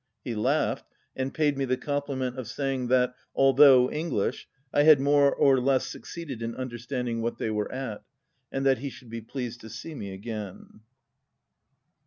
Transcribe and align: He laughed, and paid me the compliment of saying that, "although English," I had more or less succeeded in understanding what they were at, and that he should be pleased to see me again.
He 0.23 0.33
laughed, 0.33 0.87
and 1.15 1.31
paid 1.31 1.59
me 1.59 1.65
the 1.65 1.77
compliment 1.77 2.35
of 2.35 2.47
saying 2.47 2.87
that, 2.87 3.13
"although 3.35 3.87
English," 3.91 4.47
I 4.73 4.81
had 4.81 4.99
more 4.99 5.31
or 5.31 5.59
less 5.59 5.85
succeeded 5.85 6.41
in 6.41 6.55
understanding 6.55 7.21
what 7.21 7.37
they 7.37 7.51
were 7.51 7.71
at, 7.71 8.01
and 8.51 8.65
that 8.65 8.79
he 8.79 8.89
should 8.89 9.11
be 9.11 9.21
pleased 9.21 9.61
to 9.61 9.69
see 9.69 9.93
me 9.93 10.11
again. 10.11 10.79